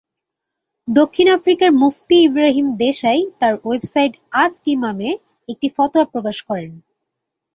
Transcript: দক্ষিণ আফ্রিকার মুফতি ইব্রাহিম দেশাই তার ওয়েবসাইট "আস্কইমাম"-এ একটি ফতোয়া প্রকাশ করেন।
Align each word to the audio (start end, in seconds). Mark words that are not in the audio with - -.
দক্ষিণ 0.87 1.27
আফ্রিকার 1.29 1.69
মুফতি 1.81 2.17
ইব্রাহিম 2.21 2.67
দেশাই 2.77 3.21
তার 3.39 3.53
ওয়েবসাইট 3.63 4.13
"আস্কইমাম"-এ 4.35 5.11
একটি 5.49 5.67
ফতোয়া 5.75 6.05
প্রকাশ 6.05 6.37
করেন। 6.41 6.71